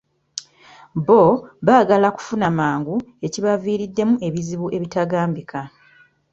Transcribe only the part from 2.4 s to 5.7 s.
mangu ekibaviiriddemu ebizibu ebitagambika.